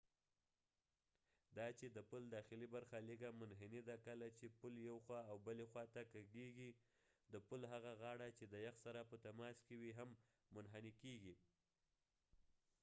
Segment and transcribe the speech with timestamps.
[1.57, 5.35] دا چې د پل داخلی برخه لږه منحنی ده کله چې پول یو خوا او
[5.47, 6.71] بلی خوا ته کږیګی
[7.33, 10.09] د پول هغه غاړه چې د یخ سره په تماس کې وي هم
[10.53, 11.35] منحنی کېږی